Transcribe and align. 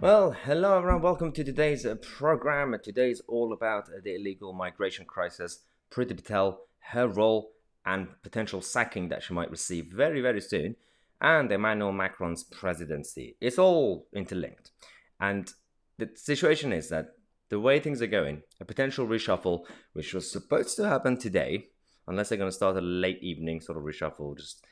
Well, 0.00 0.30
hello 0.30 0.78
everyone. 0.78 1.02
Welcome 1.02 1.32
to 1.32 1.42
today's 1.42 1.84
program. 2.02 2.72
Today 2.84 3.10
is 3.10 3.20
all 3.26 3.52
about 3.52 3.88
uh, 3.88 3.98
the 4.00 4.14
illegal 4.14 4.52
migration 4.52 5.04
crisis, 5.04 5.64
Priti 5.90 6.14
Patel, 6.14 6.60
her 6.92 7.08
role, 7.08 7.50
and 7.84 8.06
potential 8.22 8.62
sacking 8.62 9.08
that 9.08 9.24
she 9.24 9.34
might 9.34 9.50
receive 9.50 9.86
very, 9.86 10.20
very 10.20 10.40
soon, 10.40 10.76
and 11.20 11.50
Emmanuel 11.50 11.90
Macron's 11.90 12.44
presidency. 12.44 13.34
It's 13.40 13.58
all 13.58 14.06
interlinked. 14.14 14.70
And 15.18 15.52
the 15.98 16.10
situation 16.14 16.72
is 16.72 16.90
that 16.90 17.14
the 17.48 17.58
way 17.58 17.80
things 17.80 18.00
are 18.00 18.06
going, 18.06 18.42
a 18.60 18.64
potential 18.64 19.04
reshuffle, 19.04 19.64
which 19.94 20.14
was 20.14 20.30
supposed 20.30 20.76
to 20.76 20.88
happen 20.88 21.18
today, 21.18 21.70
unless 22.06 22.28
they're 22.28 22.38
going 22.38 22.52
to 22.52 22.56
start 22.56 22.76
a 22.76 22.80
late 22.80 23.20
evening 23.20 23.60
sort 23.60 23.76
of 23.76 23.82
reshuffle, 23.82 24.38
just 24.38 24.64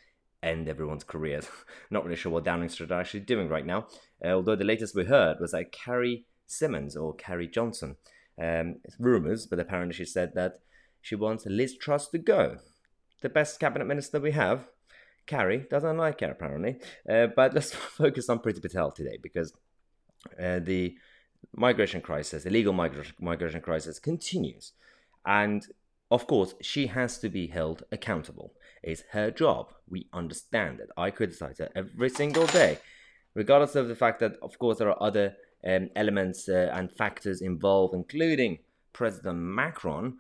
end 0.43 0.69
everyone's 0.69 1.05
careers. 1.05 1.49
Not 1.91 2.05
really 2.05 2.17
sure 2.17 2.33
what 2.33 2.45
Downing 2.45 2.69
Street 2.69 2.91
are 2.91 3.01
actually 3.01 3.21
doing 3.21 3.49
right 3.49 3.67
now. 3.67 3.87
Uh, 4.25 4.29
although 4.29 4.57
the 4.57 4.65
latest 4.65 4.95
we 4.95 5.05
heard 5.05 5.39
was 5.41 5.53
that 5.53 5.73
Carrie 5.73 6.25
Symonds 6.47 6.97
or 6.97 7.15
Carrie 7.15 7.49
Johnson, 7.49 7.97
um, 8.41 8.77
it's 8.85 8.97
rumors, 8.99 9.47
but 9.47 9.59
apparently 9.59 9.95
she 9.95 10.05
said 10.05 10.35
that 10.35 10.59
she 11.01 11.15
wants 11.15 11.47
Liz 11.47 11.77
Truss 11.77 12.09
to 12.09 12.19
go. 12.19 12.59
The 13.23 13.29
best 13.29 13.59
cabinet 13.59 13.87
minister 13.87 14.21
we 14.21 14.33
have. 14.33 14.67
Carrie 15.27 15.67
doesn't 15.71 15.97
like 15.97 16.21
her 16.21 16.31
apparently. 16.31 16.77
Uh, 17.09 17.29
but 17.35 17.55
let's 17.55 17.73
focus 17.73 18.29
on 18.29 18.39
Priti 18.39 18.63
Patel 18.63 18.93
today 18.93 19.19
because 19.23 19.53
uh, 20.41 20.61
the 20.61 20.97
migration 21.55 22.01
crisis, 22.01 22.47
illegal 22.47 22.73
migration, 22.73 23.15
migration 23.21 23.61
crisis, 23.61 23.99
continues. 23.99 24.73
And 25.25 25.67
of 26.11 26.27
course, 26.27 26.55
she 26.61 26.87
has 26.89 27.19
to 27.19 27.29
be 27.29 27.49
held 27.49 27.83
accountable. 27.91 28.53
It's 28.83 29.03
her 29.11 29.31
job. 29.31 29.73
We 29.89 30.09
understand 30.13 30.79
that. 30.79 30.89
I 30.97 31.11
criticize 31.11 31.59
her 31.59 31.71
every 31.75 32.11
single 32.11 32.47
day, 32.47 32.79
regardless 33.35 33.75
of 33.75 33.89
the 33.89 33.97
fact 33.97 34.21
that, 34.21 34.37
of 34.41 34.59
course, 34.59 34.79
there 34.79 34.89
are 34.89 35.03
other 35.03 35.37
um, 35.67 35.91
elements 35.97 36.49
uh, 36.49 36.71
and 36.73 36.93
factors 36.93 37.41
involved, 37.43 37.95
including 37.95 38.59
President 38.93 39.39
Macron. 39.39 40.19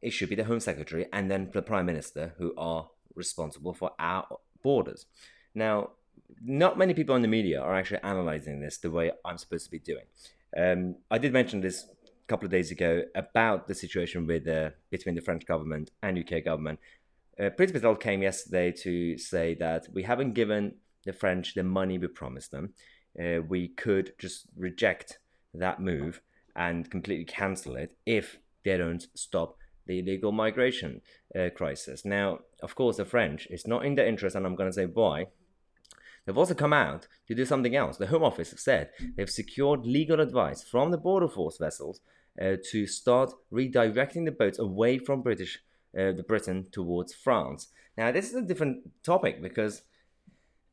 It 0.00 0.10
should 0.10 0.28
be 0.28 0.36
the 0.36 0.44
Home 0.44 0.60
Secretary 0.60 1.06
and 1.12 1.30
then 1.30 1.50
the 1.52 1.62
Prime 1.62 1.86
Minister 1.86 2.34
who 2.38 2.54
are 2.56 2.88
responsible 3.14 3.74
for 3.74 3.90
our 3.98 4.38
borders. 4.62 5.06
Now, 5.54 5.90
not 6.42 6.78
many 6.78 6.94
people 6.94 7.16
in 7.16 7.22
the 7.22 7.28
media 7.28 7.60
are 7.60 7.74
actually 7.74 8.00
analyzing 8.02 8.60
this 8.60 8.78
the 8.78 8.90
way 8.90 9.10
I'm 9.24 9.38
supposed 9.38 9.64
to 9.64 9.70
be 9.70 9.80
doing. 9.80 10.04
Um, 10.56 10.96
I 11.10 11.18
did 11.18 11.32
mention 11.32 11.60
this 11.60 11.86
couple 12.30 12.46
of 12.46 12.52
days 12.52 12.70
ago 12.70 13.02
about 13.16 13.66
the 13.66 13.74
situation 13.74 14.24
with 14.24 14.46
uh, 14.46 14.70
between 14.88 15.16
the 15.16 15.20
French 15.20 15.44
government 15.46 15.90
and 16.00 16.16
UK 16.16 16.44
government. 16.44 16.78
Uh, 17.38 17.50
Priti 17.50 17.98
came 17.98 18.22
yesterday 18.22 18.70
to 18.70 19.18
say 19.18 19.54
that 19.54 19.88
we 19.92 20.04
haven't 20.04 20.34
given 20.34 20.76
the 21.04 21.12
French 21.12 21.54
the 21.54 21.64
money 21.64 21.98
we 21.98 22.06
promised 22.06 22.52
them. 22.52 22.74
Uh, 23.20 23.40
we 23.42 23.66
could 23.66 24.12
just 24.16 24.46
reject 24.56 25.18
that 25.52 25.80
move 25.80 26.22
and 26.54 26.88
completely 26.88 27.24
cancel 27.24 27.74
it 27.74 27.96
if 28.06 28.38
they 28.64 28.76
don't 28.76 29.08
stop 29.14 29.56
the 29.86 29.98
illegal 29.98 30.30
migration 30.30 31.00
uh, 31.36 31.48
crisis. 31.56 32.04
Now, 32.04 32.38
of 32.62 32.76
course, 32.76 32.98
the 32.98 33.04
French, 33.04 33.48
it's 33.50 33.66
not 33.66 33.84
in 33.84 33.96
their 33.96 34.06
interest, 34.06 34.36
and 34.36 34.46
I'm 34.46 34.54
going 34.54 34.70
to 34.70 34.80
say 34.80 34.86
why 34.86 35.26
They've 36.24 36.38
also 36.38 36.54
come 36.54 36.72
out 36.72 37.08
to 37.26 37.34
do 37.34 37.44
something 37.44 37.74
else. 37.74 37.96
The 37.96 38.06
Home 38.08 38.22
Office 38.22 38.50
have 38.50 38.60
said 38.60 38.90
they've 39.16 39.30
secured 39.30 39.86
legal 39.86 40.20
advice 40.20 40.62
from 40.62 40.90
the 40.90 40.98
Border 40.98 41.28
Force 41.28 41.58
vessels 41.58 42.00
uh, 42.40 42.56
to 42.70 42.86
start 42.86 43.32
redirecting 43.52 44.24
the 44.24 44.32
boats 44.32 44.58
away 44.58 44.98
from 44.98 45.22
British 45.22 45.58
uh, 45.98 46.12
the 46.12 46.24
Britain 46.26 46.66
towards 46.70 47.14
France. 47.14 47.68
Now, 47.96 48.12
this 48.12 48.28
is 48.28 48.34
a 48.34 48.42
different 48.42 48.90
topic 49.02 49.42
because 49.42 49.82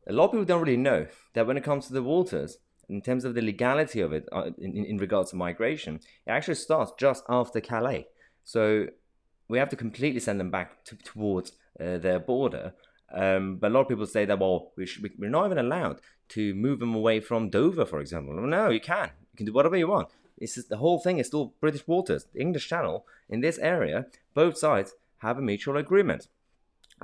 a 0.08 0.14
lot 0.14 0.26
of 0.26 0.32
people 0.32 0.46
don't 0.46 0.62
really 0.62 0.78
know 0.78 1.08
that 1.34 1.48
when 1.48 1.58
it 1.58 1.64
comes 1.64 1.88
to 1.88 1.94
the 1.94 2.04
waters, 2.04 2.58
in 2.90 3.02
terms 3.02 3.26
of 3.26 3.34
the 3.34 3.42
legality 3.42 4.00
of 4.00 4.14
it 4.14 4.30
uh, 4.32 4.52
in, 4.60 4.86
in 4.86 4.98
regards 4.98 5.32
to 5.32 5.36
migration, 5.36 5.96
it 6.26 6.32
actually 6.32 6.56
starts 6.56 6.94
just 6.98 7.24
after 7.28 7.60
Calais. 7.60 8.08
So 8.44 8.88
we 9.50 9.58
have 9.58 9.70
to 9.70 9.76
completely 9.76 10.20
send 10.22 10.40
them 10.40 10.52
back 10.52 10.86
to, 10.86 10.96
towards 10.96 11.54
uh, 11.80 11.98
their 11.98 12.20
border 12.20 12.74
um, 13.14 13.58
but 13.58 13.72
a 13.72 13.74
lot 13.74 13.82
of 13.82 13.88
people 13.88 14.06
say 14.06 14.26
that, 14.26 14.40
well, 14.40 14.72
we 14.76 14.86
should, 14.86 15.10
we're 15.18 15.30
not 15.30 15.46
even 15.46 15.58
allowed 15.58 16.02
to 16.30 16.54
move 16.54 16.80
them 16.80 16.94
away 16.94 17.20
from 17.20 17.50
Dover, 17.50 17.86
for 17.86 18.00
example. 18.00 18.36
Well, 18.36 18.46
no, 18.46 18.70
you 18.70 18.82
can. 18.82 19.12
You 19.32 19.38
can 19.38 19.46
do 19.46 19.54
whatever 19.54 19.78
you 19.78 19.88
want. 19.88 20.10
The 20.40 20.78
whole 20.78 21.00
thing 21.00 21.18
is 21.18 21.28
still 21.28 21.54
British 21.60 21.88
waters. 21.88 22.28
The 22.34 22.42
English 22.42 22.68
Channel, 22.68 23.06
in 23.30 23.42
this 23.42 23.58
area, 23.58 24.06
both 24.34 24.58
sides 24.58 24.94
have 25.20 25.38
a 25.38 25.42
mutual 25.42 25.78
agreement. 25.78 26.28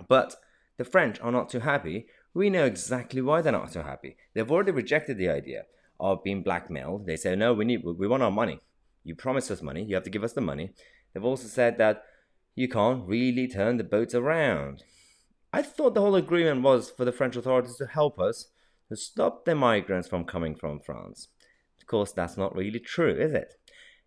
But 0.08 0.36
the 0.78 0.84
French 0.84 1.20
are 1.22 1.32
not 1.32 1.50
too 1.50 1.60
happy. 1.60 2.08
We 2.34 2.50
know 2.50 2.66
exactly 2.66 3.22
why 3.22 3.42
they're 3.42 3.52
not 3.52 3.72
too 3.72 3.82
happy. 3.82 4.18
They've 4.34 4.52
already 4.52 4.72
rejected 4.72 5.18
the 5.18 5.30
idea 5.30 5.66
of 6.00 6.24
being 6.24 6.44
blackmailed. 6.44 7.06
They 7.06 7.16
say, 7.16 7.36
no, 7.36 7.54
we 7.54 7.66
need, 7.66 7.84
we 7.84 8.08
want 8.08 8.24
our 8.24 8.32
money. 8.32 8.60
You 9.04 9.16
promised 9.16 9.52
us 9.52 9.62
money. 9.62 9.84
You 9.84 9.96
have 9.96 10.04
to 10.04 10.10
give 10.10 10.24
us 10.24 10.34
the 10.34 10.42
money. 10.42 10.72
They've 11.14 11.24
also 11.24 11.48
said 11.48 11.78
that 11.78 12.04
you 12.56 12.68
can't 12.68 13.08
really 13.08 13.48
turn 13.48 13.78
the 13.78 13.84
boats 13.84 14.14
around. 14.16 14.84
I 15.52 15.62
thought 15.62 15.94
the 15.94 16.02
whole 16.02 16.16
agreement 16.16 16.62
was 16.62 16.90
for 16.90 17.06
the 17.06 17.12
French 17.12 17.36
authorities 17.36 17.78
to 17.78 17.86
help 17.88 18.20
us 18.20 18.50
to 18.90 18.96
stop 18.96 19.46
the 19.46 19.56
migrants 19.56 20.08
from 20.08 20.26
coming 20.26 20.56
from 20.56 20.80
France. 20.80 21.30
Of 21.84 21.88
course, 21.88 22.14
that's 22.14 22.38
not 22.38 22.56
really 22.56 22.80
true, 22.80 23.14
is 23.14 23.34
it? 23.34 23.56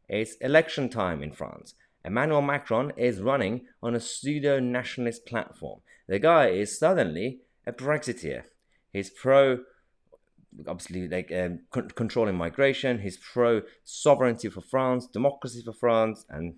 It's 0.08 0.36
election 0.36 0.88
time 0.88 1.22
in 1.22 1.30
France. 1.30 1.74
Emmanuel 2.06 2.40
Macron 2.40 2.90
is 2.96 3.20
running 3.20 3.66
on 3.82 3.94
a 3.94 4.00
pseudo 4.00 4.58
nationalist 4.58 5.26
platform. 5.26 5.80
The 6.08 6.18
guy 6.18 6.48
is 6.48 6.78
suddenly 6.78 7.40
a 7.66 7.72
Brexiteer. 7.72 8.44
He's 8.94 9.10
pro, 9.10 9.58
obviously, 10.66 11.06
like 11.06 11.30
um, 11.32 11.60
c- 11.74 11.82
controlling 11.94 12.36
migration. 12.36 13.00
He's 13.00 13.18
pro 13.18 13.60
sovereignty 13.84 14.48
for 14.48 14.62
France, 14.62 15.06
democracy 15.06 15.62
for 15.62 15.74
France, 15.74 16.24
and 16.30 16.54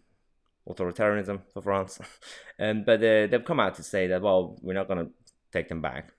authoritarianism 0.69 1.41
for 1.53 1.63
France. 1.63 1.99
um, 2.61 2.85
but 2.87 3.01
uh, 3.01 3.27
they've 3.27 3.45
come 3.45 3.59
out 3.59 3.75
to 3.75 3.83
say 3.83 4.07
that, 4.07 4.23
well, 4.23 4.57
we're 4.63 4.73
not 4.73 4.87
going 4.87 5.05
to 5.05 5.13
take 5.53 5.69
them 5.69 5.83
back. 5.83 6.13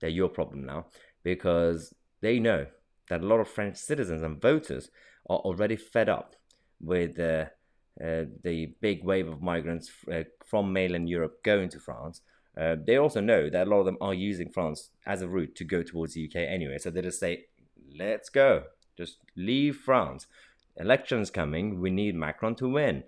They're 0.00 0.08
your 0.08 0.30
problem 0.30 0.64
now 0.64 0.86
because 1.22 1.92
they 2.22 2.38
know 2.38 2.64
that 3.08 3.22
a 3.22 3.26
lot 3.26 3.40
of 3.40 3.48
French 3.48 3.76
citizens 3.76 4.22
and 4.22 4.40
voters 4.40 4.90
are 5.28 5.38
already 5.38 5.76
fed 5.76 6.08
up 6.08 6.34
with 6.80 7.18
uh, 7.18 7.46
uh, 8.02 8.24
the 8.44 8.74
big 8.80 9.04
wave 9.04 9.28
of 9.28 9.42
migrants 9.42 9.90
uh, 10.12 10.22
from 10.44 10.72
mainland 10.72 11.08
Europe 11.08 11.42
going 11.42 11.68
to 11.68 11.80
France. 11.80 12.20
Uh, 12.56 12.76
they 12.86 12.96
also 12.96 13.20
know 13.20 13.48
that 13.48 13.66
a 13.66 13.70
lot 13.70 13.80
of 13.80 13.86
them 13.86 13.98
are 14.00 14.14
using 14.14 14.50
France 14.50 14.90
as 15.06 15.22
a 15.22 15.28
route 15.28 15.54
to 15.54 15.64
go 15.64 15.82
towards 15.82 16.14
the 16.14 16.24
UK 16.24 16.36
anyway. 16.36 16.78
So 16.78 16.90
they 16.90 17.02
just 17.02 17.20
say, 17.20 17.44
let's 17.96 18.28
go. 18.28 18.64
Just 18.96 19.18
leave 19.36 19.76
France. 19.76 20.26
Elections 20.76 21.30
coming. 21.30 21.80
We 21.80 21.90
need 21.90 22.14
Macron 22.14 22.56
to 22.56 22.68
win. 22.68 23.04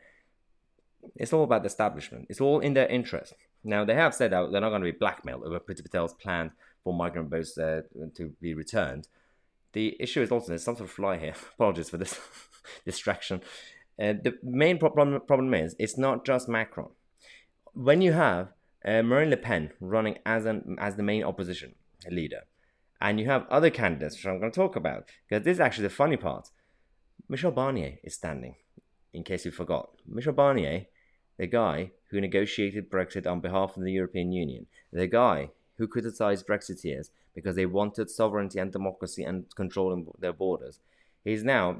It's 1.16 1.32
all 1.32 1.44
about 1.44 1.62
the 1.62 1.68
establishment. 1.68 2.26
It's 2.28 2.40
all 2.40 2.60
in 2.60 2.74
their 2.74 2.86
interest. 2.86 3.34
Now, 3.64 3.84
they 3.84 3.94
have 3.94 4.14
said 4.14 4.32
that 4.32 4.52
they're 4.52 4.60
not 4.60 4.70
going 4.70 4.82
to 4.82 4.92
be 4.92 4.98
blackmailed 4.98 5.44
over 5.44 5.58
Priti 5.58 5.82
Patel's 5.82 6.14
plan 6.14 6.52
for 6.82 6.94
migrant 6.94 7.30
boats 7.30 7.58
uh, 7.58 7.82
to 8.16 8.32
be 8.40 8.54
returned. 8.54 9.08
The 9.72 9.96
issue 10.00 10.22
is 10.22 10.30
also 10.30 10.48
there's 10.48 10.64
some 10.64 10.76
sort 10.76 10.88
of 10.88 10.94
fly 10.94 11.18
here. 11.18 11.34
Apologies 11.54 11.90
for 11.90 11.96
this 11.96 12.18
distraction. 12.84 13.40
Uh, 14.00 14.14
the 14.22 14.38
main 14.42 14.78
problem 14.78 15.20
problem 15.26 15.54
is 15.54 15.76
it's 15.78 15.98
not 15.98 16.24
just 16.24 16.48
Macron. 16.48 16.90
When 17.72 18.00
you 18.00 18.12
have 18.12 18.48
uh, 18.84 19.02
Marine 19.02 19.30
Le 19.30 19.36
Pen 19.36 19.70
running 19.80 20.18
as 20.24 20.46
an 20.46 20.76
as 20.78 20.96
the 20.96 21.02
main 21.02 21.22
opposition 21.22 21.74
leader, 22.10 22.42
and 23.00 23.20
you 23.20 23.26
have 23.26 23.46
other 23.48 23.70
candidates, 23.70 24.16
which 24.16 24.26
I'm 24.26 24.40
going 24.40 24.52
to 24.52 24.56
talk 24.56 24.76
about, 24.76 25.04
because 25.28 25.44
this 25.44 25.56
is 25.56 25.60
actually 25.60 25.84
the 25.84 25.94
funny 25.94 26.16
part. 26.16 26.48
Michel 27.28 27.52
Barnier 27.52 27.98
is 28.02 28.14
standing 28.14 28.56
in 29.12 29.24
case 29.24 29.44
you 29.44 29.50
forgot. 29.50 29.90
Michel 30.06 30.32
Barnier, 30.32 30.86
the 31.38 31.46
guy 31.46 31.92
who 32.10 32.20
negotiated 32.20 32.90
Brexit 32.90 33.26
on 33.26 33.40
behalf 33.40 33.76
of 33.76 33.84
the 33.84 33.92
European 33.92 34.32
Union, 34.32 34.66
the 34.92 35.06
guy 35.06 35.50
who 35.76 35.86
criticized 35.86 36.46
Brexiteers 36.46 37.10
because 37.34 37.56
they 37.56 37.66
wanted 37.66 38.10
sovereignty 38.10 38.58
and 38.58 38.72
democracy 38.72 39.24
and 39.24 39.44
controlling 39.54 40.06
their 40.18 40.32
borders, 40.32 40.80
he's 41.24 41.44
now 41.44 41.78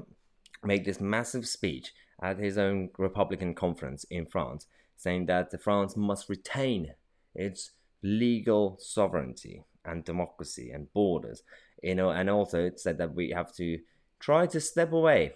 made 0.63 0.85
this 0.85 0.99
massive 0.99 1.47
speech 1.47 1.93
at 2.21 2.37
his 2.37 2.57
own 2.57 2.89
Republican 2.97 3.53
conference 3.53 4.03
in 4.09 4.25
France, 4.25 4.67
saying 4.95 5.25
that 5.25 5.59
France 5.61 5.97
must 5.97 6.29
retain 6.29 6.93
its 7.33 7.71
legal 8.03 8.77
sovereignty 8.79 9.63
and 9.85 10.05
democracy 10.05 10.71
and 10.71 10.91
borders. 10.93 11.43
You 11.81 11.95
know, 11.95 12.11
and 12.11 12.29
also 12.29 12.63
it 12.65 12.79
said 12.79 12.97
that 12.99 13.15
we 13.15 13.31
have 13.31 13.53
to 13.55 13.79
try 14.19 14.45
to 14.47 14.59
step 14.59 14.91
away 14.93 15.33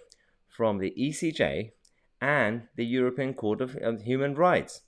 from 0.56 0.78
the 0.78 0.94
ECJ, 0.98 1.72
and 2.20 2.62
the 2.76 2.84
European 2.84 3.34
Court 3.34 3.60
of 3.60 4.02
Human 4.02 4.34
Rights. 4.34 4.82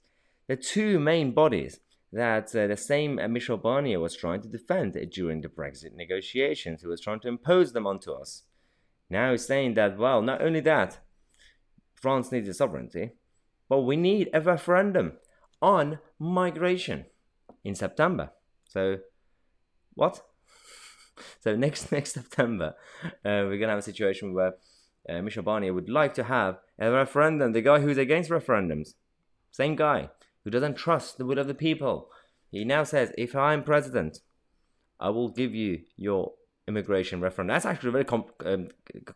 The 0.46 0.56
two 0.56 0.98
main 0.98 1.32
bodies 1.32 1.80
that 2.12 2.54
uh, 2.54 2.66
the 2.66 2.76
same 2.76 3.20
Michel 3.32 3.58
Barnier 3.58 4.00
was 4.00 4.16
trying 4.16 4.40
to 4.42 4.48
defend 4.48 4.96
during 5.12 5.40
the 5.40 5.48
Brexit 5.48 5.94
negotiations. 5.94 6.80
He 6.80 6.86
was 6.86 7.00
trying 7.00 7.20
to 7.20 7.28
impose 7.28 7.72
them 7.72 7.86
onto 7.86 8.12
us. 8.12 8.44
Now 9.10 9.32
he's 9.32 9.46
saying 9.46 9.74
that, 9.74 9.98
well, 9.98 10.22
not 10.22 10.42
only 10.42 10.60
that, 10.60 10.98
France 11.94 12.32
needs 12.32 12.48
a 12.48 12.54
sovereignty, 12.54 13.12
but 13.68 13.80
we 13.80 13.96
need 13.96 14.30
a 14.32 14.40
referendum 14.40 15.12
on 15.60 15.98
migration 16.18 17.06
in 17.64 17.74
September. 17.74 18.30
So, 18.68 18.98
what? 19.94 20.22
So 21.40 21.56
next 21.56 21.90
next 21.98 22.12
September, 22.14 22.76
uh, 23.02 23.42
we're 23.46 23.58
gonna 23.58 23.72
have 23.72 23.80
a 23.80 23.82
situation 23.82 24.34
where 24.34 24.54
uh, 25.08 25.20
Michel 25.20 25.42
Barnier 25.42 25.74
would 25.74 25.88
like 25.88 26.14
to 26.14 26.22
have 26.22 26.58
a 26.78 26.92
referendum. 26.92 27.52
The 27.52 27.60
guy 27.60 27.80
who's 27.80 27.98
against 27.98 28.30
referendums, 28.30 28.94
same 29.50 29.74
guy 29.74 30.10
who 30.48 30.52
doesn't 30.52 30.78
trust 30.78 31.18
the 31.18 31.26
will 31.26 31.38
of 31.38 31.46
the 31.46 31.52
people. 31.52 32.08
He 32.50 32.64
now 32.64 32.82
says, 32.82 33.12
if 33.18 33.36
I'm 33.36 33.62
president, 33.62 34.20
I 34.98 35.10
will 35.10 35.28
give 35.28 35.54
you 35.54 35.82
your 35.98 36.32
immigration 36.66 37.20
referendum. 37.20 37.52
That's 37.52 37.66
actually 37.66 37.90
a 37.90 37.92
very 37.92 38.04
com- 38.06 38.32
um, 38.46 38.68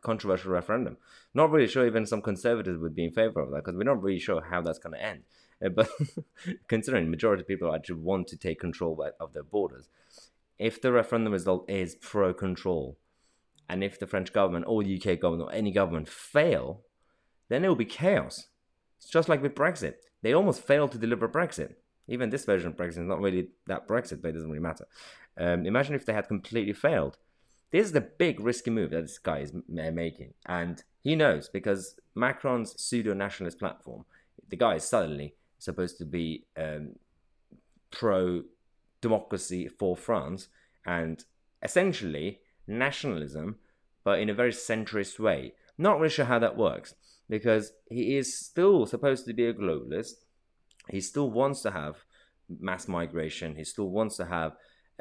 controversial 0.02 0.52
referendum. 0.52 0.98
Not 1.32 1.50
really 1.50 1.68
sure 1.68 1.86
even 1.86 2.04
some 2.04 2.20
conservatives 2.20 2.78
would 2.78 2.94
be 2.94 3.06
in 3.06 3.12
favor 3.12 3.40
of 3.40 3.50
that 3.50 3.64
because 3.64 3.76
we're 3.76 3.84
not 3.84 4.02
really 4.02 4.18
sure 4.18 4.42
how 4.42 4.60
that's 4.60 4.78
going 4.78 4.92
to 4.92 5.02
end. 5.02 5.22
Uh, 5.64 5.70
but 5.70 5.88
considering 6.68 7.06
the 7.06 7.10
majority 7.10 7.40
of 7.40 7.48
people 7.48 7.74
actually 7.74 8.00
want 8.00 8.26
to 8.28 8.36
take 8.36 8.60
control 8.60 9.02
of 9.18 9.32
their 9.32 9.42
borders, 9.42 9.88
if 10.58 10.82
the 10.82 10.92
referendum 10.92 11.32
result 11.32 11.64
is 11.70 11.94
pro 11.94 12.34
control, 12.34 12.98
and 13.70 13.82
if 13.82 13.98
the 13.98 14.06
French 14.06 14.34
government 14.34 14.66
or 14.68 14.84
the 14.84 15.00
UK 15.00 15.18
government 15.18 15.48
or 15.48 15.54
any 15.54 15.72
government 15.72 16.10
fail, 16.10 16.82
then 17.48 17.64
it 17.64 17.68
will 17.68 17.74
be 17.74 17.86
chaos. 17.86 18.48
It's 18.98 19.08
just 19.08 19.30
like 19.30 19.40
with 19.40 19.54
Brexit. 19.54 19.94
They 20.22 20.32
almost 20.32 20.62
failed 20.62 20.92
to 20.92 20.98
deliver 20.98 21.28
Brexit. 21.28 21.74
Even 22.08 22.30
this 22.30 22.44
version 22.44 22.68
of 22.68 22.76
Brexit 22.76 23.02
is 23.02 23.08
not 23.08 23.20
really 23.20 23.48
that 23.66 23.86
Brexit, 23.86 24.22
but 24.22 24.28
it 24.28 24.32
doesn't 24.32 24.50
really 24.50 24.62
matter. 24.62 24.86
Um, 25.36 25.66
imagine 25.66 25.94
if 25.94 26.06
they 26.06 26.12
had 26.12 26.28
completely 26.28 26.72
failed. 26.72 27.16
This 27.70 27.86
is 27.86 27.92
the 27.92 28.00
big 28.00 28.38
risky 28.40 28.70
move 28.70 28.90
that 28.90 29.02
this 29.02 29.18
guy 29.18 29.38
is 29.38 29.52
making. 29.68 30.34
And 30.46 30.82
he 31.00 31.16
knows 31.16 31.48
because 31.48 31.96
Macron's 32.14 32.80
pseudo 32.80 33.14
nationalist 33.14 33.58
platform, 33.58 34.04
the 34.48 34.56
guy 34.56 34.74
is 34.74 34.84
suddenly 34.84 35.34
supposed 35.58 35.96
to 35.98 36.04
be 36.04 36.44
um, 36.56 36.96
pro 37.90 38.42
democracy 39.00 39.68
for 39.68 39.96
France 39.96 40.48
and 40.84 41.24
essentially 41.62 42.40
nationalism, 42.66 43.56
but 44.04 44.18
in 44.18 44.28
a 44.28 44.34
very 44.34 44.52
centrist 44.52 45.18
way. 45.18 45.54
Not 45.78 45.98
really 45.98 46.10
sure 46.10 46.26
how 46.26 46.38
that 46.40 46.56
works 46.56 46.94
because 47.32 47.72
he 47.88 48.18
is 48.18 48.38
still 48.38 48.84
supposed 48.84 49.24
to 49.24 49.32
be 49.32 49.46
a 49.46 49.54
globalist. 49.54 50.16
He 50.90 51.00
still 51.00 51.30
wants 51.30 51.62
to 51.62 51.70
have 51.70 52.04
mass 52.60 52.86
migration. 52.88 53.56
He 53.56 53.64
still 53.64 53.88
wants 53.88 54.18
to 54.18 54.26
have 54.26 54.52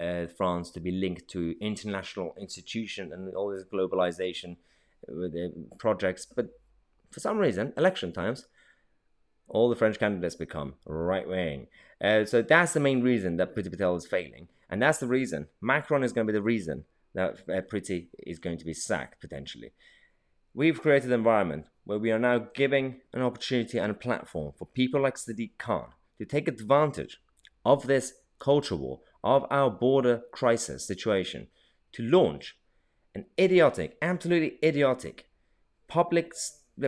uh, 0.01 0.27
France 0.37 0.71
to 0.71 0.79
be 0.79 0.91
linked 0.91 1.27
to 1.31 1.55
international 1.59 2.33
institution 2.39 3.11
and 3.11 3.35
all 3.35 3.51
this 3.51 3.65
globalization 3.65 4.55
with 5.09 5.33
the 5.33 5.51
projects. 5.77 6.25
But 6.25 6.47
for 7.11 7.19
some 7.19 7.37
reason, 7.37 7.73
election 7.75 8.13
times, 8.13 8.47
all 9.49 9.67
the 9.67 9.75
French 9.75 9.99
candidates 9.99 10.35
become 10.35 10.75
right 10.85 11.27
wing. 11.27 11.67
Uh, 12.01 12.23
so 12.23 12.41
that's 12.41 12.71
the 12.71 12.79
main 12.79 13.01
reason 13.01 13.35
that 13.35 13.53
Priti 13.53 13.69
Patel 13.69 13.97
is 13.97 14.07
failing. 14.07 14.47
And 14.69 14.81
that's 14.81 14.99
the 14.99 15.07
reason. 15.19 15.47
Macron 15.59 16.01
is 16.01 16.13
going 16.13 16.25
to 16.27 16.31
be 16.31 16.39
the 16.39 16.41
reason 16.55 16.85
that 17.13 17.39
uh, 17.49 17.59
Priti 17.69 18.07
is 18.19 18.39
going 18.39 18.57
to 18.57 18.63
be 18.63 18.73
sacked 18.73 19.19
potentially. 19.19 19.73
We've 20.53 20.81
created 20.81 21.11
an 21.11 21.19
environment 21.19 21.67
where 21.85 21.97
we 21.97 22.11
are 22.11 22.19
now 22.19 22.47
giving 22.53 23.01
an 23.13 23.21
opportunity 23.21 23.77
and 23.77 23.91
a 23.91 23.95
platform 23.95 24.51
for 24.57 24.65
people 24.65 25.01
like 25.01 25.15
Sadiq 25.15 25.51
Khan 25.57 25.89
to 26.17 26.25
take 26.25 26.47
advantage 26.47 27.21
of 27.65 27.87
this 27.87 28.13
culture 28.39 28.75
war, 28.75 28.99
of 29.23 29.45
our 29.49 29.69
border 29.69 30.23
crisis 30.33 30.85
situation, 30.85 31.47
to 31.93 32.03
launch 32.03 32.57
an 33.15 33.25
idiotic, 33.39 33.97
absolutely 34.01 34.57
idiotic 34.63 35.29
public 35.87 36.33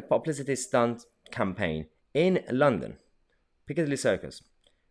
publicity 0.10 0.56
stunt 0.56 1.06
campaign 1.32 1.88
in 2.14 2.44
London, 2.52 2.98
Piccadilly 3.66 3.96
Circus. 3.96 4.42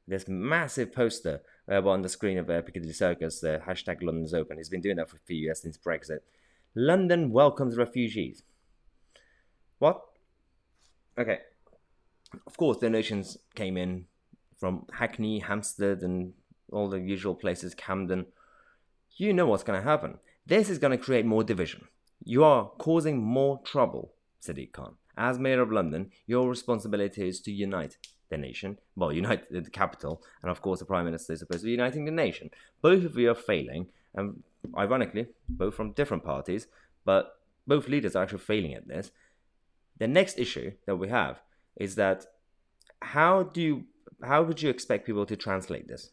This 0.09 0.27
massive 0.29 0.95
poster 0.95 1.43
uh, 1.71 1.87
on 1.87 2.03
the 2.03 2.09
screen 2.09 2.39
of 2.39 2.49
uh, 2.49 2.63
Piccadilly 2.63 2.93
Circus, 2.93 3.41
the 3.41 3.57
uh, 3.57 3.65
hashtag 3.67 4.03
London's 4.03 4.35
Open. 4.35 4.57
He's 4.57 4.69
been 4.69 4.81
doing 4.81 4.97
that 4.97 5.11
for 5.11 5.17
a 5.17 5.27
few 5.27 5.37
years 5.37 5.61
since 5.61 5.77
Brexit. 5.79 6.21
London 6.75 7.31
welcomes 7.31 7.77
refugees. 7.77 8.43
What? 9.83 10.01
Okay. 11.19 11.39
Of 12.47 12.57
course, 12.57 12.77
donations 12.79 13.37
came 13.57 13.77
in 13.77 14.05
from 14.57 14.87
Hackney, 14.93 15.41
Hampstead, 15.41 16.03
and 16.03 16.35
all 16.71 16.89
the 16.89 17.01
usual 17.01 17.35
places, 17.35 17.75
Camden. 17.75 18.27
You 19.17 19.33
know 19.33 19.47
what's 19.47 19.65
going 19.65 19.81
to 19.81 19.85
happen. 19.85 20.19
This 20.47 20.71
is 20.71 20.79
going 20.79 20.93
to 20.97 21.05
create 21.05 21.27
more 21.27 21.43
division. 21.43 21.89
You 22.23 22.45
are 22.45 22.71
causing 22.79 23.25
more 23.25 23.61
trouble, 23.65 24.13
Sadiq 24.41 24.71
Khan. 24.71 24.95
As 25.17 25.41
Mayor 25.41 25.63
of 25.63 25.73
London, 25.73 26.13
your 26.29 26.49
responsibility 26.49 27.27
is 27.27 27.41
to 27.41 27.51
unite 27.51 27.97
the 28.31 28.39
nation, 28.39 28.79
well, 28.95 29.13
unite 29.13 29.51
the 29.51 29.63
capital, 29.63 30.23
and 30.43 30.51
of 30.53 30.63
course, 30.63 30.79
the 30.79 30.85
Prime 30.85 31.07
Minister 31.07 31.33
is 31.33 31.41
supposed 31.41 31.63
to 31.63 31.67
be 31.67 31.73
uniting 31.73 32.05
the 32.05 32.13
nation. 32.13 32.51
Both 32.83 33.05
of 33.05 33.19
you 33.19 33.33
are 33.33 33.35
failing, 33.35 33.89
and 34.15 34.45
ironically, 34.79 35.27
both 35.49 35.75
from 35.75 35.91
different 35.91 36.23
parties, 36.23 36.69
but 37.05 37.37
both 37.67 37.89
leaders 37.89 38.15
are 38.15 38.23
actually 38.23 38.39
failing 38.39 38.75
at 38.75 38.87
this. 38.87 39.11
The 40.03 40.09
next 40.09 40.37
issue 40.37 40.73
that 40.85 40.97
we 40.97 41.11
have 41.11 41.43
is 41.77 41.95
that 41.95 42.27
how 43.03 43.45
do 43.45 43.63
you, 43.63 43.85
how 44.25 44.43
would 44.43 44.61
you 44.61 44.69
expect 44.69 45.07
people 45.07 45.25
to 45.25 45.37
translate 45.37 45.87
this? 45.87 46.11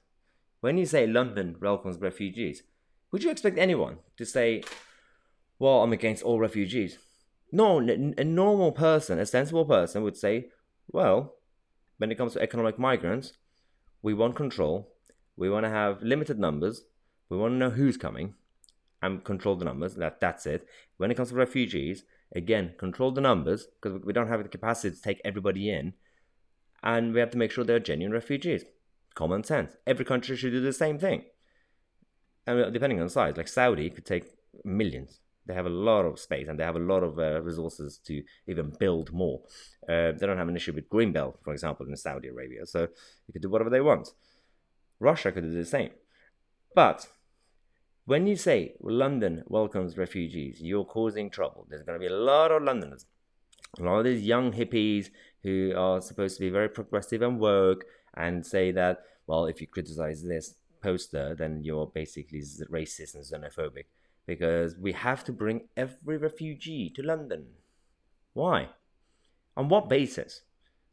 When 0.61 0.77
you 0.77 0.85
say 0.85 1.07
London 1.07 1.55
welcomes 1.59 1.99
refugees, 1.99 2.61
would 3.11 3.23
you 3.23 3.31
expect 3.31 3.57
anyone 3.57 3.97
to 4.17 4.25
say, 4.27 4.61
well, 5.57 5.81
I'm 5.81 5.91
against 5.91 6.21
all 6.21 6.37
refugees? 6.37 6.99
No, 7.51 7.79
a 7.79 8.23
normal 8.23 8.73
person, 8.73 9.17
a 9.17 9.25
sensible 9.25 9.65
person 9.65 10.03
would 10.03 10.15
say, 10.15 10.49
well, 10.91 11.37
when 11.97 12.11
it 12.11 12.15
comes 12.19 12.33
to 12.33 12.41
economic 12.43 12.77
migrants, 12.77 13.33
we 14.03 14.13
want 14.13 14.35
control. 14.35 14.93
We 15.35 15.49
want 15.49 15.65
to 15.65 15.71
have 15.71 16.03
limited 16.03 16.37
numbers. 16.37 16.83
We 17.27 17.37
want 17.37 17.53
to 17.53 17.57
know 17.57 17.71
who's 17.71 17.97
coming 17.97 18.35
and 19.01 19.23
control 19.23 19.55
the 19.55 19.65
numbers. 19.65 19.95
That 19.95 20.21
that's 20.21 20.45
it. 20.45 20.67
When 20.97 21.09
it 21.09 21.15
comes 21.15 21.29
to 21.29 21.35
refugees, 21.35 22.03
again, 22.35 22.73
control 22.77 23.11
the 23.11 23.21
numbers 23.21 23.67
because 23.81 24.01
we 24.03 24.13
don't 24.13 24.27
have 24.27 24.43
the 24.43 24.49
capacity 24.49 24.95
to 24.95 25.01
take 25.01 25.21
everybody 25.23 25.69
in, 25.69 25.93
and 26.83 27.13
we 27.13 27.19
have 27.19 27.31
to 27.31 27.37
make 27.37 27.51
sure 27.51 27.63
they're 27.63 27.79
genuine 27.79 28.13
refugees. 28.13 28.63
Common 29.15 29.43
sense. 29.43 29.71
Every 29.85 30.05
country 30.05 30.37
should 30.37 30.51
do 30.51 30.61
the 30.61 30.73
same 30.73 30.99
thing. 30.99 31.23
And 32.47 32.73
depending 32.73 32.99
on 32.99 33.07
the 33.07 33.11
size, 33.11 33.37
like 33.37 33.47
Saudi 33.47 33.89
could 33.89 34.05
take 34.05 34.25
millions 34.63 35.19
they 35.49 35.55
have 35.55 35.65
a 35.65 35.69
lot 35.69 36.05
of 36.05 36.19
space 36.19 36.47
and 36.47 36.59
they 36.59 36.63
have 36.63 36.75
a 36.75 36.79
lot 36.93 37.01
of 37.01 37.17
uh, 37.17 37.41
resources 37.41 37.99
to 38.05 38.21
even 38.47 38.71
build 38.79 39.11
more. 39.11 39.41
Uh, 39.89 40.11
they 40.11 40.27
don't 40.27 40.37
have 40.37 40.47
an 40.47 40.55
issue 40.55 40.73
with 40.73 40.87
Greenbelt, 40.89 41.37
for 41.43 41.53
example, 41.53 41.87
in 41.87 41.97
Saudi 41.97 42.27
Arabia. 42.27 42.67
So 42.67 42.81
you 42.81 43.33
could 43.33 43.41
do 43.41 43.49
whatever 43.49 43.71
they 43.71 43.81
want. 43.81 44.09
Russia 44.99 45.31
could 45.31 45.43
do 45.43 45.51
the 45.51 45.65
same. 45.65 45.89
But 46.75 47.07
when 48.09 48.25
you 48.25 48.35
say 48.35 48.73
London 48.81 49.43
welcomes 49.45 49.95
refugees, 49.95 50.59
you're 50.59 50.83
causing 50.83 51.29
trouble. 51.29 51.67
There's 51.69 51.83
going 51.83 51.99
to 51.99 52.07
be 52.07 52.11
a 52.11 52.17
lot 52.17 52.51
of 52.51 52.63
Londoners, 52.63 53.05
a 53.77 53.83
lot 53.83 53.99
of 53.99 54.05
these 54.05 54.23
young 54.23 54.51
hippies 54.51 55.11
who 55.43 55.73
are 55.77 56.01
supposed 56.01 56.35
to 56.37 56.41
be 56.41 56.49
very 56.49 56.69
progressive 56.69 57.21
and 57.21 57.39
woke 57.39 57.85
and 58.15 58.43
say 58.43 58.71
that, 58.71 59.03
well, 59.27 59.45
if 59.45 59.61
you 59.61 59.67
criticize 59.67 60.23
this 60.23 60.55
poster, 60.81 61.35
then 61.35 61.61
you're 61.63 61.85
basically 61.85 62.41
racist 62.71 63.13
and 63.13 63.23
xenophobic 63.23 63.85
because 64.25 64.75
we 64.75 64.93
have 64.93 65.23
to 65.25 65.31
bring 65.31 65.67
every 65.77 66.17
refugee 66.17 66.89
to 66.95 67.03
London. 67.03 67.45
Why? 68.33 68.69
On 69.55 69.69
what 69.69 69.87
basis? 69.87 70.41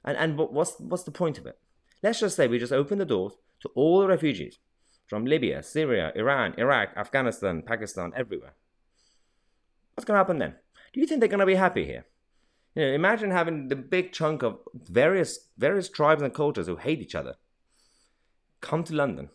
And 0.04 0.18
and 0.18 0.36
what's 0.36 0.78
what's 0.80 1.04
the 1.04 1.10
point 1.22 1.38
of 1.38 1.46
it? 1.46 1.58
Let's 2.02 2.20
just 2.20 2.36
say 2.36 2.46
we 2.46 2.58
just 2.58 2.74
open 2.74 2.98
the 2.98 3.06
doors 3.06 3.32
to 3.60 3.70
all 3.74 4.00
the 4.00 4.06
refugees 4.06 4.58
from 5.06 5.24
Libya, 5.24 5.62
Syria, 5.62 6.12
Iran, 6.14 6.54
Iraq, 6.58 6.90
Afghanistan, 6.96 7.62
Pakistan, 7.62 8.12
everywhere. 8.16 8.54
What's 9.94 10.04
going 10.04 10.16
to 10.16 10.18
happen 10.18 10.38
then? 10.38 10.54
Do 10.92 11.00
you 11.00 11.06
think 11.06 11.20
they're 11.20 11.28
going 11.28 11.40
to 11.40 11.46
be 11.46 11.54
happy 11.54 11.84
here? 11.84 12.06
You 12.74 12.82
know, 12.82 12.92
imagine 12.92 13.30
having 13.30 13.68
the 13.68 13.76
big 13.76 14.12
chunk 14.12 14.42
of 14.42 14.58
various 14.74 15.48
various 15.56 15.88
tribes 15.88 16.22
and 16.22 16.34
cultures 16.34 16.66
who 16.66 16.76
hate 16.76 17.00
each 17.00 17.14
other 17.14 17.36
come 18.60 18.84
to 18.84 18.94
London. 18.94 19.30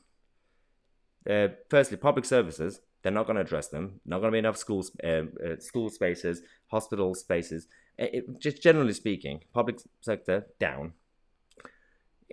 Uh, 1.28 1.50
firstly, 1.70 1.98
public 1.98 2.26
services 2.26 2.82
they're 3.02 3.12
not 3.12 3.26
going 3.26 3.36
to 3.36 3.42
address 3.42 3.68
them. 3.68 4.00
Not 4.06 4.20
going 4.20 4.32
to 4.32 4.36
be 4.36 4.40
enough 4.40 4.58
schools, 4.58 4.92
uh, 5.04 5.24
uh, 5.44 5.60
school 5.60 5.90
spaces, 5.90 6.42
hospital 6.68 7.16
spaces. 7.16 7.68
It, 7.98 8.14
it, 8.14 8.40
just 8.40 8.62
generally 8.62 8.94
speaking, 8.94 9.42
public 9.54 9.80
sector 10.02 10.48
down. 10.60 10.94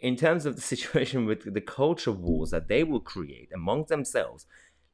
In 0.03 0.17
terms 0.17 0.47
of 0.47 0.57
the 0.57 0.63
situation 0.75 1.27
with 1.27 1.53
the 1.53 1.61
culture 1.61 2.13
wars 2.13 2.51
that 2.51 2.69
they 2.69 2.85
will 2.85 3.01
create 3.01 3.51
among 3.55 3.85
themselves, 3.85 4.47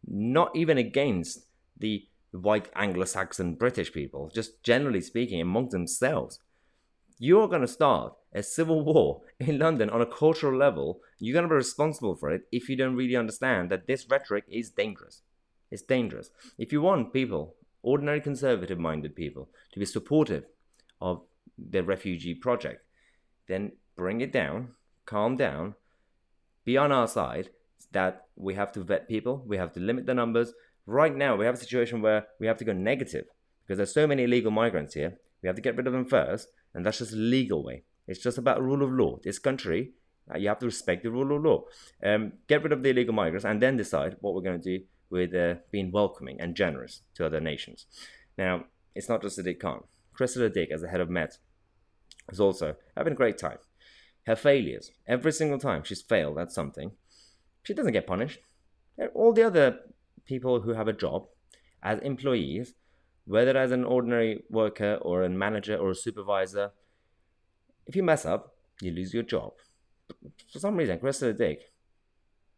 not 0.06 0.54
even 0.54 0.78
against 0.78 1.46
the 1.78 2.06
white 2.32 2.68
Anglo-Saxon 2.74 3.54
British 3.54 3.92
people, 3.92 4.30
just 4.34 4.62
generally 4.62 5.00
speaking 5.00 5.40
among 5.40 5.70
themselves, 5.70 6.40
you're 7.18 7.48
going 7.48 7.60
to 7.60 7.68
start 7.68 8.14
a 8.32 8.42
civil 8.42 8.84
war 8.92 9.22
in 9.38 9.58
London 9.58 9.88
on 9.90 10.00
a 10.00 10.06
cultural 10.06 10.56
level. 10.56 11.00
You're 11.18 11.34
going 11.34 11.44
to 11.44 11.48
be 11.48 11.54
responsible 11.54 12.16
for 12.16 12.30
it 12.30 12.42
if 12.50 12.68
you 12.68 12.76
don't 12.76 12.96
really 12.96 13.16
understand 13.16 13.70
that 13.70 13.86
this 13.86 14.06
rhetoric 14.10 14.44
is 14.48 14.70
dangerous. 14.70 15.22
It's 15.70 15.82
dangerous. 15.82 16.30
If 16.58 16.72
you 16.72 16.82
want 16.82 17.12
people, 17.12 17.54
ordinary 17.82 18.20
conservative 18.20 18.78
minded 18.78 19.14
people, 19.14 19.48
to 19.72 19.78
be 19.78 19.86
supportive 19.86 20.44
of 21.00 21.22
the 21.58 21.82
refugee 21.82 22.34
project, 22.34 22.84
then 23.48 23.72
bring 23.96 24.20
it 24.20 24.32
down, 24.32 24.68
calm 25.06 25.36
down, 25.36 25.74
be 26.64 26.76
on 26.76 26.92
our 26.92 27.08
side 27.08 27.50
that 27.92 28.26
we 28.36 28.54
have 28.54 28.72
to 28.72 28.80
vet 28.80 29.08
people, 29.08 29.44
we 29.46 29.56
have 29.56 29.72
to 29.72 29.80
limit 29.80 30.06
the 30.06 30.14
numbers, 30.14 30.54
Right 30.86 31.14
now, 31.16 31.36
we 31.36 31.46
have 31.46 31.54
a 31.54 31.58
situation 31.58 32.02
where 32.02 32.26
we 32.38 32.46
have 32.46 32.58
to 32.58 32.64
go 32.64 32.72
negative 32.72 33.26
because 33.62 33.78
there's 33.78 33.94
so 33.94 34.06
many 34.06 34.24
illegal 34.24 34.50
migrants 34.50 34.94
here. 34.94 35.18
We 35.42 35.46
have 35.46 35.56
to 35.56 35.62
get 35.62 35.76
rid 35.76 35.86
of 35.86 35.92
them 35.92 36.04
first, 36.04 36.48
and 36.74 36.84
that's 36.84 36.98
just 36.98 37.12
a 37.12 37.16
legal 37.16 37.64
way. 37.64 37.84
It's 38.06 38.22
just 38.22 38.36
about 38.36 38.62
rule 38.62 38.82
of 38.82 38.90
law. 38.90 39.18
This 39.22 39.38
country, 39.38 39.92
uh, 40.32 40.36
you 40.36 40.48
have 40.48 40.58
to 40.58 40.66
respect 40.66 41.02
the 41.02 41.10
rule 41.10 41.36
of 41.36 41.42
law. 41.42 41.64
Um, 42.02 42.34
get 42.48 42.62
rid 42.62 42.72
of 42.72 42.82
the 42.82 42.90
illegal 42.90 43.14
migrants, 43.14 43.46
and 43.46 43.62
then 43.62 43.78
decide 43.78 44.16
what 44.20 44.34
we're 44.34 44.42
going 44.42 44.60
to 44.60 44.78
do 44.78 44.84
with 45.08 45.34
uh, 45.34 45.54
being 45.70 45.90
welcoming 45.90 46.38
and 46.40 46.54
generous 46.54 47.02
to 47.14 47.24
other 47.24 47.40
nations. 47.40 47.86
Now, 48.36 48.64
it's 48.94 49.08
not 49.08 49.22
just 49.22 49.38
Sadiq 49.38 49.60
Khan. 49.60 49.84
Cressida 50.12 50.50
Dick, 50.50 50.70
as 50.70 50.82
the 50.82 50.88
head 50.88 51.00
of 51.00 51.08
Met, 51.08 51.38
is 52.30 52.40
also 52.40 52.76
having 52.96 53.14
a 53.14 53.16
great 53.16 53.38
time. 53.38 53.58
Her 54.26 54.36
failures, 54.36 54.90
every 55.06 55.32
single 55.32 55.58
time 55.58 55.84
she's 55.84 56.02
failed 56.02 56.38
at 56.38 56.52
something, 56.52 56.92
she 57.62 57.74
doesn't 57.74 57.92
get 57.92 58.06
punished. 58.06 58.40
All 59.14 59.32
the 59.32 59.42
other 59.42 59.80
people 60.24 60.60
who 60.60 60.72
have 60.74 60.88
a 60.88 60.92
job 60.92 61.26
as 61.82 61.98
employees, 62.00 62.74
whether 63.26 63.56
as 63.56 63.70
an 63.70 63.84
ordinary 63.84 64.42
worker 64.50 64.98
or 65.02 65.22
a 65.22 65.28
manager 65.28 65.76
or 65.76 65.90
a 65.90 65.94
supervisor, 65.94 66.72
if 67.86 67.94
you 67.96 68.02
mess 68.02 68.24
up, 68.24 68.54
you 68.80 68.90
lose 68.92 69.12
your 69.12 69.22
job. 69.22 69.52
For 70.52 70.58
some 70.58 70.76
reason, 70.76 70.98
Cressida 70.98 71.32
Dick, 71.34 71.72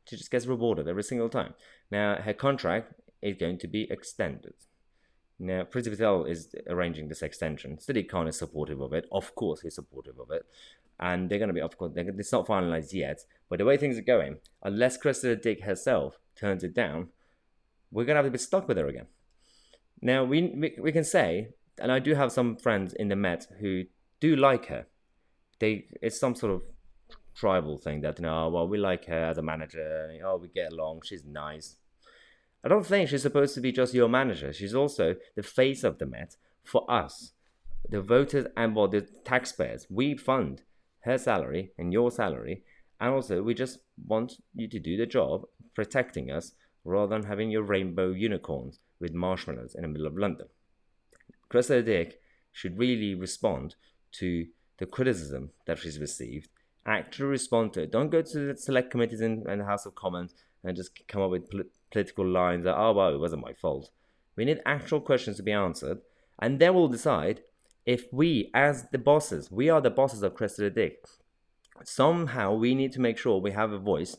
she 0.04 0.16
just 0.16 0.30
gets 0.30 0.46
rewarded 0.46 0.86
every 0.86 1.02
single 1.02 1.28
time. 1.28 1.54
Now, 1.90 2.16
her 2.16 2.32
contract 2.32 2.94
is 3.22 3.36
going 3.36 3.58
to 3.58 3.66
be 3.66 3.90
extended. 3.90 4.54
Now, 5.38 5.64
Priti 5.64 5.90
Patel 5.90 6.24
is 6.24 6.54
arranging 6.68 7.08
this 7.08 7.22
extension. 7.22 7.76
Sadiq 7.76 8.08
Khan 8.08 8.28
is 8.28 8.38
supportive 8.38 8.80
of 8.80 8.92
it. 8.92 9.06
Of 9.10 9.34
course, 9.34 9.60
he's 9.62 9.74
supportive 9.74 10.18
of 10.18 10.30
it. 10.30 10.46
And 10.98 11.28
they're 11.28 11.38
going 11.38 11.48
to 11.48 11.54
be, 11.54 11.60
of 11.60 11.76
course, 11.76 11.92
it's 11.94 12.32
not 12.32 12.46
finalized 12.46 12.92
yet. 12.92 13.20
But 13.48 13.58
the 13.58 13.64
way 13.64 13.76
things 13.76 13.98
are 13.98 14.02
going, 14.02 14.38
unless 14.62 14.96
Cressida 14.96 15.36
Dick 15.36 15.62
herself 15.62 16.18
turns 16.34 16.64
it 16.64 16.74
down, 16.74 17.08
we're 17.90 18.04
going 18.04 18.14
to 18.14 18.22
have 18.22 18.26
to 18.26 18.30
be 18.30 18.38
stuck 18.38 18.66
with 18.66 18.78
her 18.78 18.88
again. 18.88 19.06
Now, 20.00 20.24
we, 20.24 20.42
we, 20.42 20.76
we 20.80 20.92
can 20.92 21.04
say, 21.04 21.48
and 21.78 21.92
I 21.92 21.98
do 21.98 22.14
have 22.14 22.32
some 22.32 22.56
friends 22.56 22.94
in 22.94 23.08
the 23.08 23.16
Met 23.16 23.46
who 23.60 23.84
do 24.20 24.36
like 24.36 24.66
her. 24.66 24.86
They 25.58 25.86
It's 26.02 26.18
some 26.18 26.34
sort 26.34 26.52
of 26.52 26.62
tribal 27.34 27.78
thing 27.78 28.00
that, 28.00 28.18
you 28.18 28.22
know, 28.22 28.46
oh, 28.46 28.48
well, 28.48 28.68
we 28.68 28.78
like 28.78 29.06
her 29.06 29.24
as 29.24 29.38
a 29.38 29.42
manager. 29.42 30.18
Oh, 30.24 30.36
we 30.36 30.48
get 30.48 30.72
along. 30.72 31.02
She's 31.04 31.24
nice 31.24 31.76
I 32.66 32.68
don't 32.68 32.84
think 32.84 33.08
she's 33.08 33.22
supposed 33.22 33.54
to 33.54 33.60
be 33.60 33.70
just 33.70 33.94
your 33.94 34.08
manager. 34.08 34.52
She's 34.52 34.74
also 34.74 35.14
the 35.36 35.44
face 35.44 35.84
of 35.84 35.98
the 35.98 36.06
Met 36.06 36.34
for 36.64 36.90
us, 36.90 37.30
the 37.88 38.02
voters 38.02 38.46
and 38.56 38.74
well, 38.74 38.88
the 38.88 39.02
taxpayers. 39.24 39.86
We 39.88 40.16
fund 40.16 40.62
her 41.06 41.18
salary 41.18 41.72
and 41.78 41.92
your 41.92 42.10
salary, 42.10 42.62
and 43.00 43.14
also 43.14 43.42
we 43.42 43.54
just 43.54 43.78
want 44.06 44.34
you 44.54 44.68
to 44.68 44.78
do 44.78 44.96
the 44.96 45.06
job 45.06 45.46
protecting 45.74 46.30
us 46.30 46.52
rather 46.84 47.14
than 47.14 47.26
having 47.26 47.50
your 47.50 47.62
rainbow 47.62 48.10
unicorns 48.10 48.80
with 49.00 49.14
marshmallows 49.14 49.74
in 49.74 49.82
the 49.82 49.88
middle 49.88 50.06
of 50.06 50.18
London. 50.18 50.46
Cressida 51.48 51.82
Dick 51.82 52.20
should 52.52 52.78
really 52.78 53.14
respond 53.14 53.74
to 54.12 54.46
the 54.78 54.86
criticism 54.86 55.50
that 55.66 55.78
she's 55.78 55.98
received, 55.98 56.48
actually 56.84 57.26
respond 57.26 57.72
to 57.72 57.82
it. 57.82 57.92
Don't 57.92 58.10
go 58.10 58.22
to 58.22 58.38
the 58.38 58.56
select 58.56 58.90
committees 58.90 59.20
in, 59.20 59.48
in 59.48 59.58
the 59.58 59.64
House 59.64 59.86
of 59.86 59.94
Commons 59.94 60.34
and 60.64 60.76
just 60.76 61.06
come 61.08 61.22
up 61.22 61.30
with 61.30 61.50
pol- 61.50 61.70
political 61.90 62.26
lines 62.26 62.64
that, 62.64 62.76
oh, 62.76 62.92
well, 62.92 63.14
it 63.14 63.20
wasn't 63.20 63.44
my 63.44 63.52
fault. 63.52 63.90
We 64.36 64.44
need 64.44 64.60
actual 64.66 65.00
questions 65.00 65.36
to 65.36 65.42
be 65.42 65.52
answered, 65.52 65.98
and 66.38 66.58
then 66.58 66.74
we'll 66.74 66.88
decide 66.88 67.42
if 67.86 68.12
we, 68.12 68.50
as 68.52 68.86
the 68.90 68.98
bosses, 68.98 69.50
we 69.50 69.70
are 69.70 69.80
the 69.80 69.90
bosses 69.90 70.22
of 70.22 70.34
Cressida 70.34 70.70
Dick. 70.70 71.04
Somehow 71.84 72.52
we 72.52 72.74
need 72.74 72.92
to 72.92 73.00
make 73.00 73.16
sure 73.16 73.40
we 73.40 73.52
have 73.52 73.72
a 73.72 73.78
voice 73.78 74.16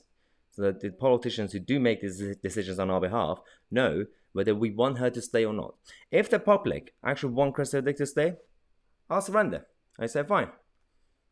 so 0.52 0.62
that 0.62 0.80
the 0.80 0.90
politicians 0.90 1.52
who 1.52 1.60
do 1.60 1.80
make 1.80 2.02
these 2.02 2.38
decisions 2.38 2.80
on 2.80 2.90
our 2.90 3.02
behalf 3.02 3.42
know 3.70 4.06
whether 4.32 4.56
we 4.56 4.72
want 4.72 5.00
her 5.00 5.10
to 5.10 5.22
stay 5.22 5.44
or 5.44 5.54
not. 5.54 5.76
If 6.12 6.30
the 6.30 6.40
public 6.40 6.94
actually 7.04 7.34
want 7.34 7.56
Cressida 7.56 7.82
Dick 7.82 7.98
to 7.98 8.06
stay, 8.06 8.36
I'll 9.10 9.22
surrender. 9.22 9.68
I 10.00 10.06
say, 10.06 10.24
fine. 10.24 10.50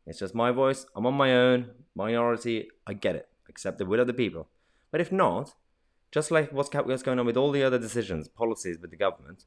It's 0.05 0.19
just 0.19 0.35
my 0.35 0.51
voice. 0.51 0.85
I'm 0.95 1.05
on 1.05 1.13
my 1.13 1.33
own. 1.33 1.71
Minority. 1.95 2.67
I 2.85 2.93
get 2.93 3.15
it. 3.15 3.29
Accept 3.47 3.77
the 3.77 3.85
will 3.85 3.99
of 3.99 4.07
the 4.07 4.13
people. 4.13 4.47
But 4.91 5.01
if 5.01 5.11
not, 5.11 5.53
just 6.11 6.31
like 6.31 6.51
what's 6.51 6.69
going 6.69 7.19
on 7.19 7.25
with 7.25 7.37
all 7.37 7.51
the 7.51 7.63
other 7.63 7.79
decisions, 7.79 8.27
policies 8.27 8.77
with 8.81 8.91
the 8.91 8.97
government, 8.97 9.45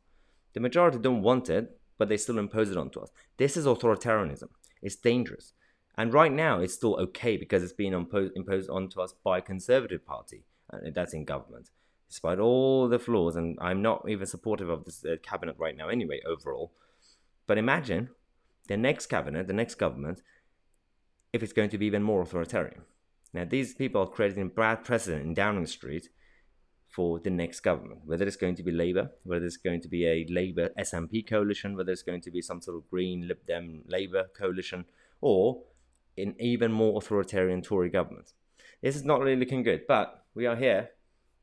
the 0.54 0.60
majority 0.60 0.98
don't 0.98 1.22
want 1.22 1.48
it, 1.48 1.78
but 1.98 2.08
they 2.08 2.16
still 2.16 2.38
impose 2.38 2.70
it 2.70 2.76
onto 2.76 3.00
us. 3.00 3.10
This 3.36 3.56
is 3.56 3.66
authoritarianism. 3.66 4.48
It's 4.80 4.96
dangerous. 4.96 5.52
And 5.96 6.14
right 6.14 6.32
now, 6.32 6.60
it's 6.60 6.74
still 6.74 6.94
okay 7.00 7.36
because 7.36 7.62
it's 7.62 7.72
being 7.72 7.92
imposed, 7.92 8.70
onto 8.70 9.00
us 9.00 9.14
by 9.24 9.38
a 9.38 9.42
conservative 9.42 10.06
party, 10.06 10.44
that's 10.94 11.12
in 11.12 11.24
government. 11.24 11.70
Despite 12.08 12.38
all 12.38 12.88
the 12.88 13.00
flaws, 13.00 13.36
and 13.36 13.58
I'm 13.60 13.82
not 13.82 14.08
even 14.08 14.26
supportive 14.26 14.70
of 14.70 14.84
this 14.84 15.04
uh, 15.04 15.16
cabinet 15.22 15.56
right 15.58 15.76
now 15.76 15.88
anyway, 15.88 16.20
overall. 16.24 16.72
But 17.46 17.58
imagine 17.58 18.10
the 18.68 18.76
next 18.76 19.06
cabinet, 19.06 19.48
the 19.48 19.52
next 19.52 19.74
government, 19.74 20.22
if 21.32 21.42
it's 21.42 21.52
going 21.52 21.70
to 21.70 21.78
be 21.78 21.86
even 21.86 22.02
more 22.02 22.22
authoritarian. 22.22 22.82
Now, 23.34 23.44
these 23.44 23.74
people 23.74 24.02
are 24.02 24.06
creating 24.06 24.48
bad 24.50 24.84
precedent 24.84 25.26
in 25.26 25.34
Downing 25.34 25.66
Street 25.66 26.08
for 26.88 27.20
the 27.20 27.30
next 27.30 27.60
government, 27.60 28.00
whether 28.04 28.26
it's 28.26 28.36
going 28.36 28.56
to 28.56 28.62
be 28.62 28.72
Labour, 28.72 29.10
whether 29.24 29.44
it's 29.44 29.56
going 29.56 29.80
to 29.80 29.88
be 29.88 30.06
a 30.06 30.26
Labour 30.28 30.70
SNP 30.78 31.28
coalition, 31.28 31.76
whether 31.76 31.92
it's 31.92 32.02
going 32.02 32.22
to 32.22 32.30
be 32.30 32.42
some 32.42 32.60
sort 32.60 32.76
of 32.76 32.90
Green 32.90 33.28
Lib 33.28 33.38
Dem 33.46 33.82
Labour 33.86 34.26
coalition, 34.36 34.84
or 35.20 35.62
an 36.16 36.34
even 36.40 36.72
more 36.72 36.98
authoritarian 36.98 37.62
Tory 37.62 37.90
government. 37.90 38.32
This 38.82 38.96
is 38.96 39.04
not 39.04 39.20
really 39.20 39.36
looking 39.36 39.62
good, 39.62 39.82
but 39.86 40.24
we 40.34 40.46
are 40.46 40.56
here 40.56 40.90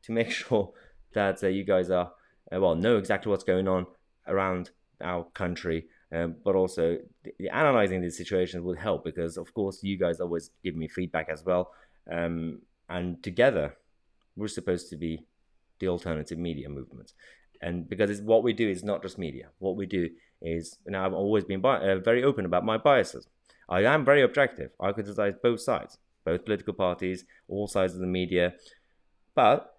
to 0.04 0.12
make 0.12 0.32
sure 0.42 0.74
that 1.14 1.44
uh, 1.44 1.48
you 1.48 1.64
guys 1.64 1.90
are, 1.90 2.12
uh, 2.54 2.60
well, 2.60 2.75
know 2.75 2.98
exactly 2.98 3.30
what's 3.30 3.44
going 3.44 3.68
on 3.68 3.86
around 4.28 4.72
our 5.02 5.25
country 5.34 5.86
um, 6.12 6.36
but 6.44 6.56
also 6.56 6.98
the, 7.24 7.34
the 7.40 7.50
analyzing 7.50 8.02
these 8.02 8.18
situations 8.18 8.64
will 8.64 8.75
help 8.75 9.04
because 9.04 9.38
of 9.38 9.54
course 9.54 9.84
you 9.84 9.98
guys 9.98 10.20
always 10.20 10.52
give 10.64 10.75
me 10.75 10.88
feedback 10.88 11.30
as 11.30 11.44
well 11.44 11.72
um, 12.12 12.60
and 12.90 13.22
together 13.24 13.75
we're 14.36 14.48
supposed 14.48 14.90
to 14.90 14.96
be 14.96 15.25
the 15.79 15.88
alternative 15.88 16.38
media 16.38 16.70
movement 16.70 17.13
and 17.62 17.88
because 17.89 18.10
it's 18.10 18.22
what 18.22 18.44
we 18.44 18.53
do 18.53 18.70
is 18.70 18.84
not 18.84 19.01
just 19.01 19.17
media. 19.17 19.48
What 19.60 19.75
we 19.75 19.86
do 19.86 20.10
is 20.41 20.77
and 20.86 20.96
i've 20.98 21.13
always 21.13 21.46
been 21.46 21.62
bi- 21.62 21.79
uh, 21.79 21.98
very 21.98 22.24
open 22.24 22.46
about 22.46 22.65
my 22.65 22.77
biases. 22.77 23.27
I 23.70 23.82
am 23.84 24.05
very 24.05 24.22
objective. 24.22 24.72
I 24.79 24.91
criticize 24.91 25.34
both 25.41 25.62
sides 25.62 25.98
both 26.25 26.44
political 26.44 26.74
parties 26.74 27.24
all 27.48 27.67
sides 27.67 27.94
of 27.94 28.00
the 28.00 28.08
media. 28.08 28.53
But 29.36 29.72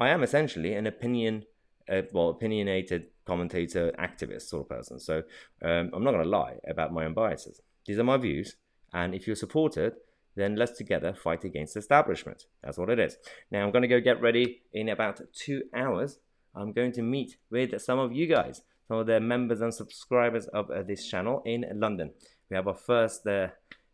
i 0.00 0.08
am 0.08 0.22
essentially 0.22 0.74
an 0.74 0.86
opinion 0.86 1.44
uh, 1.90 2.02
well 2.12 2.30
opinionated 2.30 3.06
commentator, 3.24 3.92
activist 3.98 4.42
sort 4.42 4.62
of 4.62 4.68
person. 4.68 4.98
So 4.98 5.22
um, 5.62 5.90
I'm 5.92 6.04
not 6.04 6.12
going 6.12 6.24
to 6.24 6.28
lie 6.28 6.58
about 6.68 6.92
my 6.92 7.04
own 7.04 7.14
biases. 7.14 7.60
These 7.86 7.98
are 7.98 8.04
my 8.04 8.16
views, 8.16 8.56
and 8.92 9.14
if 9.14 9.26
you 9.26 9.34
support 9.34 9.76
it, 9.76 9.94
then 10.34 10.56
let's 10.56 10.76
together 10.78 11.14
fight 11.14 11.44
against 11.44 11.76
establishment. 11.76 12.46
That's 12.62 12.78
what 12.78 12.90
it 12.90 12.98
is. 12.98 13.16
Now 13.50 13.64
I'm 13.64 13.70
going 13.70 13.82
to 13.82 13.88
go 13.88 14.00
get 14.00 14.20
ready 14.20 14.62
in 14.72 14.88
about 14.88 15.20
two 15.32 15.62
hours. 15.74 16.18
I'm 16.54 16.72
going 16.72 16.92
to 16.92 17.02
meet 17.02 17.36
with 17.50 17.80
some 17.80 17.98
of 17.98 18.12
you 18.12 18.26
guys, 18.26 18.62
some 18.88 18.98
of 18.98 19.06
the 19.06 19.20
members 19.20 19.60
and 19.60 19.72
subscribers 19.72 20.46
of 20.48 20.70
uh, 20.70 20.82
this 20.82 21.06
channel 21.06 21.42
in 21.44 21.64
London. 21.74 22.12
We 22.50 22.56
have 22.56 22.68
our 22.68 22.74
first 22.74 23.26
uh, 23.26 23.48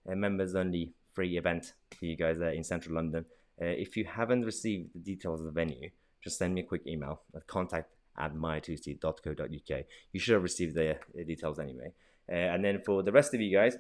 uh 0.09 0.15
members 0.15 0.55
only 0.55 0.93
free 1.13 1.37
event 1.37 1.73
for 1.99 2.07
you 2.07 2.17
guys 2.17 2.39
there 2.39 2.51
in 2.51 2.65
central 2.65 2.95
London. 2.95 3.25
Uh, 3.61 3.67
if 3.67 3.97
you 3.97 4.05
haven't 4.05 4.45
received 4.45 4.95
the 4.95 5.01
details 5.01 5.41
of 5.41 5.47
the 5.47 5.53
venue, 5.53 5.91
just 6.23 6.39
send 6.39 6.55
me 6.55 6.61
a 6.61 6.65
quick 6.65 6.87
email 6.87 7.23
at 7.35 7.47
contact 7.47 7.93
at 8.17 8.35
my2c.co.uk. 8.35 9.85
You 10.13 10.21
should 10.21 10.35
have 10.35 10.43
received 10.43 10.75
the 10.75 10.99
details 11.25 11.59
anyway. 11.59 11.93
Uh, 12.31 12.35
and 12.35 12.65
then 12.65 12.81
for 12.85 13.03
the 13.03 13.13
rest 13.13 13.35
of 13.35 13.41
you 13.41 13.57
guys, 13.57 13.77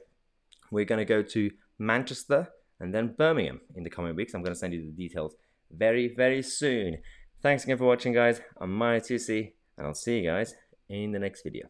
we're 0.70 0.84
going 0.84 0.98
to 0.98 1.04
go 1.04 1.22
to 1.22 1.50
Manchester 1.78 2.48
and 2.80 2.94
then 2.94 3.14
Birmingham 3.16 3.60
in 3.74 3.84
the 3.84 3.90
coming 3.90 4.14
weeks. 4.14 4.34
I'm 4.34 4.42
going 4.42 4.54
to 4.54 4.58
send 4.58 4.72
you 4.72 4.82
the 4.82 4.92
details 4.92 5.34
very, 5.70 6.14
very 6.14 6.42
soon. 6.42 6.98
Thanks 7.42 7.64
again 7.64 7.78
for 7.78 7.84
watching, 7.84 8.12
guys. 8.12 8.40
I'm 8.60 8.72
my 8.72 8.98
2C, 8.98 9.52
and 9.76 9.86
I'll 9.86 9.94
see 9.94 10.18
you 10.18 10.30
guys 10.30 10.54
in 10.88 11.12
the 11.12 11.18
next 11.18 11.42
video. 11.42 11.68